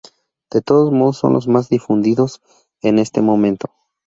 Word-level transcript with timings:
De 0.49 0.63
todos 0.63 0.91
modos 0.91 1.17
son 1.19 1.33
los 1.33 1.47
más 1.47 1.69
difundidos 1.69 2.41
en 2.81 2.97
este 2.97 3.21
momento. 3.21 3.67